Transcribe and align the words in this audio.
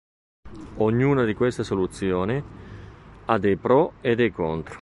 Ognuna 0.77 1.25
di 1.25 1.35
queste 1.35 1.63
soluzioni 1.63 2.43
ha 3.25 3.37
dei 3.37 3.55
pro 3.55 3.93
e 4.01 4.15
dei 4.15 4.31
contro. 4.31 4.79